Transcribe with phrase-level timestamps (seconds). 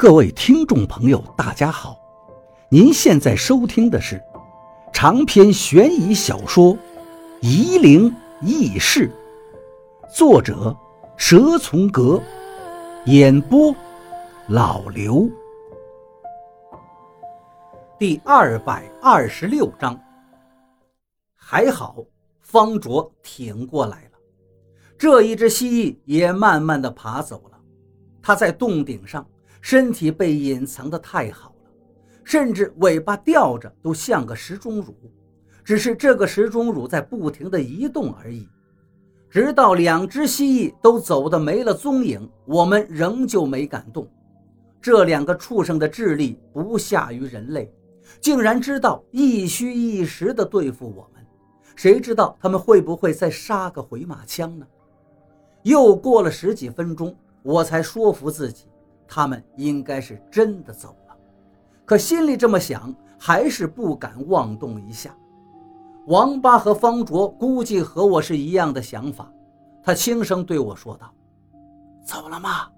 [0.00, 1.94] 各位听众朋友，大家好！
[2.70, 4.18] 您现在收听的是
[4.94, 6.74] 长篇悬疑小说
[7.42, 8.10] 《夷陵
[8.40, 9.12] 轶事》，
[10.16, 10.74] 作者
[11.18, 12.18] 蛇从阁，
[13.04, 13.76] 演播
[14.48, 15.28] 老刘。
[17.98, 20.00] 第二百二十六章，
[21.34, 21.96] 还好
[22.40, 24.18] 方卓挺过来了，
[24.96, 27.60] 这一只蜥蜴也慢慢的爬走了，
[28.22, 29.22] 它在洞顶上。
[29.60, 31.70] 身体被隐藏的太好了，
[32.24, 34.94] 甚至尾巴吊着都像个石钟乳，
[35.62, 38.48] 只是这个石钟乳在不停的移动而已。
[39.28, 44.08] 直到两只蜥蜴都走的没了踪影，我们仍旧没敢动。
[44.80, 47.72] 这两个畜生的智力不下于人类，
[48.20, 51.24] 竟然知道一虚一实的对付我们。
[51.76, 54.66] 谁知道他们会不会再杀个回马枪呢？
[55.62, 58.64] 又过了十几分钟，我才说服自己。
[59.12, 61.16] 他们应该是真的走了，
[61.84, 65.12] 可心里这么想，还是不敢妄动一下。
[66.06, 69.28] 王八和方卓估计和我是一样的想法，
[69.82, 71.12] 他轻声对我说道
[72.06, 72.70] ：“走了吗？”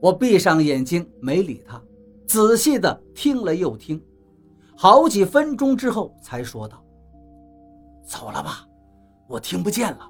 [0.00, 1.82] 我闭上眼睛没理他，
[2.28, 4.00] 仔细的听了又听，
[4.76, 6.80] 好几分钟之后才说道
[8.06, 8.64] ：“走了吧，
[9.26, 10.08] 我听不见了。”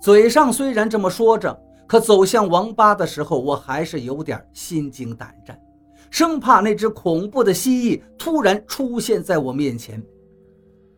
[0.00, 1.64] 嘴上虽然这么说着。
[1.88, 5.58] 可走向王八的时候，我还是有点心惊胆战，
[6.10, 10.00] 生怕那只恐怖的蜥蜴突然出现在我面前。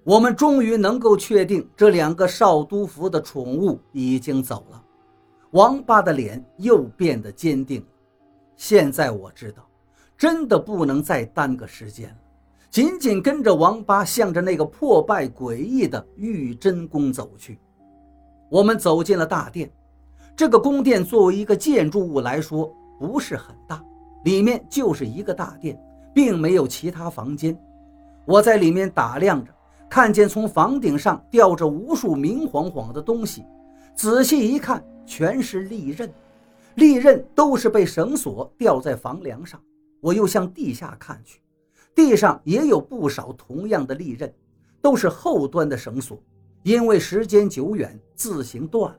[0.02, 4.82] 我们终于能够确定，这两个少都府的宠物已经走了。
[5.52, 7.86] 王八的脸又变得坚定。
[8.56, 9.64] 现在我知道，
[10.18, 12.16] 真的不能再耽搁时间了，
[12.68, 17.60] 紧紧跟着王八，向着那个破败诡异的玉真宫走去。
[18.50, 19.70] 我们走进了大殿。
[20.40, 23.84] 这个宫殿作为一个建筑物来说不是很大，
[24.24, 25.78] 里面就是一个大殿，
[26.14, 27.54] 并没有其他房间。
[28.24, 29.52] 我在里面打量着，
[29.86, 33.44] 看见从房顶上吊着无数明晃晃的东西，
[33.94, 36.10] 仔细一看，全是利刃，
[36.76, 39.60] 利刃都是被绳索吊在房梁上。
[40.00, 41.42] 我又向地下看去，
[41.94, 44.34] 地上也有不少同样的利刃，
[44.80, 46.18] 都是后端的绳索，
[46.62, 48.98] 因为时间久远，自行断了。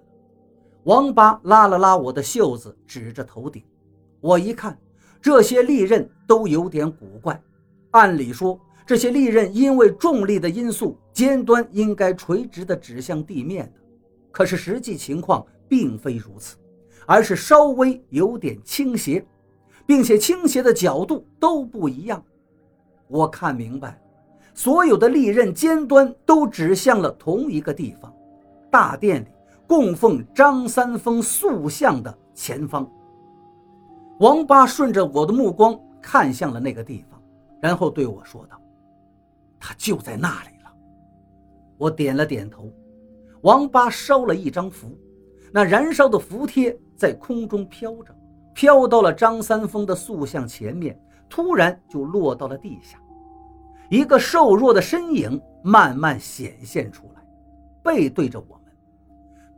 [0.83, 3.63] 王八拉了拉我的袖子，指着头顶。
[4.19, 4.77] 我一看，
[5.21, 7.39] 这些利刃都有点古怪。
[7.91, 13.81] 按理说，这些利刃因为重力的因素，尖端应该垂直的指向地面的。
[14.31, 16.57] 可是实际情况并非如此，
[17.05, 19.23] 而是稍微有点倾斜，
[19.85, 22.23] 并且倾斜的角度都不一样。
[23.07, 24.01] 我看明白，
[24.55, 28.11] 所有的利刃尖端都指向了同一个地方——
[28.71, 29.27] 大殿里。
[29.71, 32.85] 供奉张三丰塑像的前方，
[34.19, 37.17] 王八顺着我的目光看向了那个地方，
[37.61, 38.61] 然后对我说道
[39.57, 40.73] ：“他就在那里了。”
[41.79, 42.69] 我点了点头。
[43.43, 44.93] 王八烧了一张符，
[45.53, 48.13] 那燃烧的符贴在空中飘着，
[48.53, 50.99] 飘到了张三丰的塑像前面，
[51.29, 52.99] 突然就落到了地下。
[53.89, 57.25] 一个瘦弱的身影慢慢显现出来，
[57.81, 58.60] 背对着我。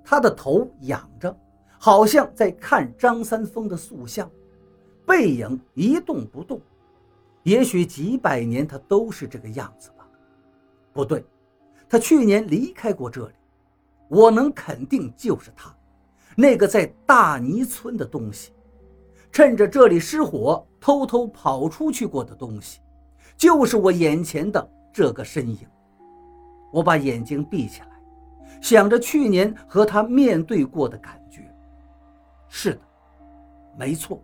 [0.03, 1.35] 他的头仰着，
[1.79, 4.29] 好像在看张三丰的塑像，
[5.05, 6.59] 背影一动不动。
[7.43, 10.07] 也许几百年他都是这个样子吧。
[10.93, 11.25] 不对，
[11.89, 13.33] 他去年离开过这里，
[14.07, 15.75] 我能肯定就是他，
[16.35, 18.53] 那个在大泥村的东西，
[19.31, 22.79] 趁着这里失火偷偷跑出去过的东西，
[23.35, 25.59] 就是我眼前的这个身影。
[26.71, 27.87] 我把眼睛闭起来。
[28.63, 31.41] 想着去年和他面对过的感觉，
[32.47, 32.79] 是的，
[33.77, 34.23] 没错，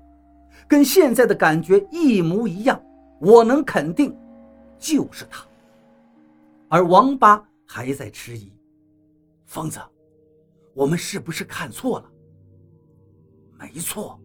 [0.65, 2.81] 跟现在的感觉一模一样。
[3.19, 4.17] 我能肯定，
[4.79, 5.45] 就是他。
[6.69, 8.49] 而王八还在迟疑。
[9.45, 9.77] 疯子，
[10.73, 12.09] 我们是不是看错了？
[13.59, 14.17] 没错，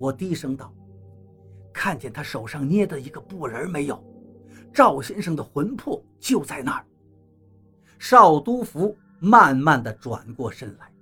[0.00, 0.74] 我低声道
[1.72, 4.02] ：“看见他手上捏的一个布人没有？
[4.72, 6.84] 赵先生的魂魄就在那儿。”
[8.00, 8.96] 少都府。
[9.18, 10.92] 慢慢的转过身来，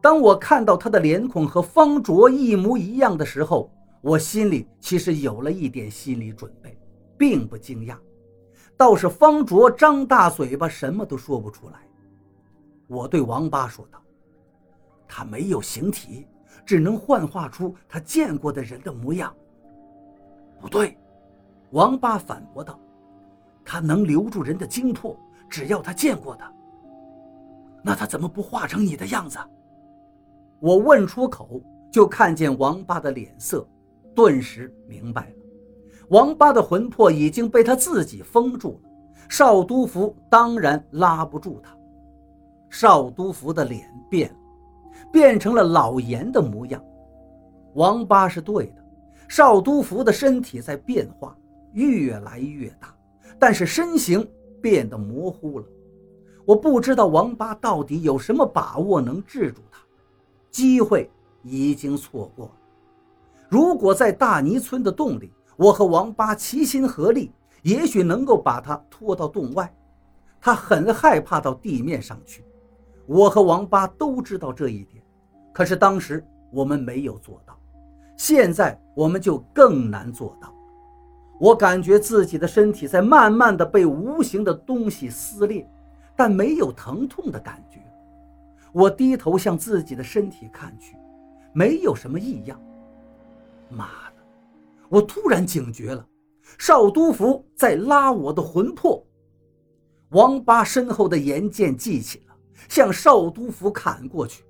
[0.00, 3.70] 当我看到他的脸孔和方卓一模一样的时候，
[4.00, 6.76] 我心里其实有了一点心理准备，
[7.16, 7.96] 并不惊讶。
[8.76, 11.74] 倒是方卓张大嘴巴，什么都说不出来。
[12.88, 14.02] 我对王八说道
[15.06, 16.26] ：“他没有形体，
[16.66, 19.32] 只能幻化出他见过的人的模样。”
[20.60, 20.98] 不对，
[21.70, 22.78] 王八反驳道
[23.64, 25.16] ：“他能留住人的精魄，
[25.48, 26.44] 只要他见过的。”
[27.82, 29.38] 那他怎么不化成你的样子？
[30.60, 33.66] 我问出口，就看见王八的脸色
[34.14, 35.36] 顿时明白了，
[36.08, 38.90] 王八的魂魄已经被他自己封住了。
[39.28, 41.76] 少都府当然拉不住他。
[42.68, 44.36] 少都府的脸变了，
[45.10, 46.82] 变成了老严的模样。
[47.74, 48.84] 王八是对的，
[49.28, 51.36] 少都府的身体在变化，
[51.72, 52.94] 越来越大，
[53.38, 54.26] 但是身形
[54.60, 55.66] 变得模糊了。
[56.44, 59.78] 我不知道王八到底有什么把握能制住他，
[60.50, 61.10] 机会
[61.42, 62.52] 已经错过了。
[63.48, 67.30] 如果在大泥村的洞里，我和王八齐心合力，
[67.62, 69.72] 也许能够把他拖到洞外。
[70.40, 72.44] 他很害怕到地面上去，
[73.06, 75.00] 我和王八都知道这一点，
[75.52, 77.56] 可是当时我们没有做到，
[78.16, 80.52] 现在我们就更难做到。
[81.38, 85.68] 我感觉自己的身体在慢慢的被无形的东西撕裂。
[86.16, 87.78] 但没有疼痛的感觉。
[88.72, 90.96] 我低头向自己的身体看去，
[91.52, 92.60] 没有什么异样。
[93.68, 94.16] 妈的！
[94.88, 96.06] 我突然警觉了，
[96.58, 99.04] 少督府在拉我的魂魄。
[100.10, 102.34] 王八身后的岩剑记起了，
[102.68, 104.44] 向少督府砍过去。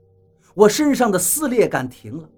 [0.55, 2.29] 我身上的撕裂感停了。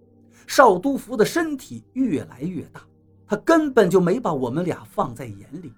[0.47, 2.83] 少督府的身体越来越大，
[3.27, 5.73] 他根本就没把我们俩放在眼里。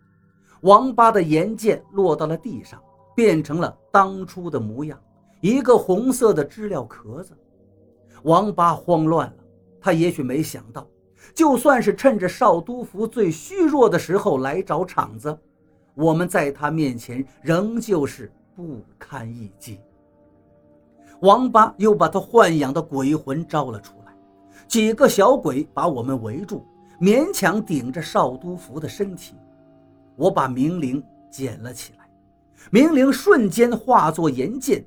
[0.62, 2.82] 王八的岩剑落到了地上。
[3.16, 4.96] 变成了当初的模样，
[5.40, 7.36] 一个红色的知了壳子。
[8.22, 9.36] 王八慌乱了，
[9.80, 10.86] 他也许没想到，
[11.34, 15.36] 就算是趁着少督府最虚弱的时候来找场子，
[15.94, 19.80] 我们在他面前仍旧是不堪一击。
[21.20, 24.14] 王八又把他豢养的鬼魂招了出来，
[24.68, 26.62] 几个小鬼把我们围住，
[27.00, 29.34] 勉强顶着少督府的身体。
[30.16, 31.95] 我把明灵捡了起来。
[32.70, 34.84] 明灵瞬间化作岩剑，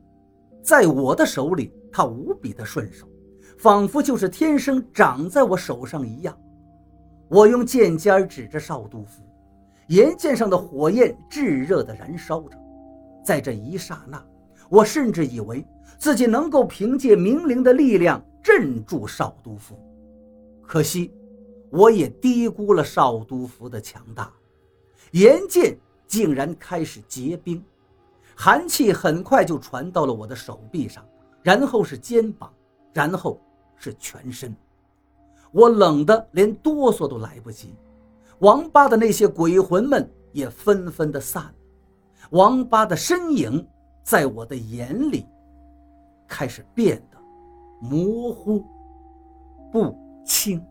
[0.62, 3.08] 在我的手里，它无比的顺手，
[3.58, 6.38] 仿佛就是天生长在我手上一样。
[7.30, 9.24] 我用剑尖指着少督府，
[9.88, 12.58] 岩剑上的火焰炙热的燃烧着。
[13.24, 14.24] 在这一刹那，
[14.70, 15.66] 我甚至以为
[15.98, 19.80] 自己能够凭借明灵的力量镇住少督府。
[20.64, 21.14] 可惜，
[21.70, 24.32] 我也低估了少督府的强大，
[25.12, 25.78] 岩剑。
[26.10, 27.64] 竟然开始结冰，
[28.36, 31.06] 寒气很快就传到了我的手臂上，
[31.44, 32.52] 然后是肩膀，
[32.92, 33.40] 然后
[33.78, 34.54] 是全身。
[35.52, 37.76] 我冷得连哆嗦都来不及。
[38.40, 41.54] 王八的那些鬼魂们也纷纷的散了，
[42.32, 43.66] 王八的身影
[44.04, 45.28] 在我的眼里
[46.28, 47.18] 开始变得
[47.80, 48.66] 模糊
[49.72, 49.96] 不
[50.26, 50.66] 清。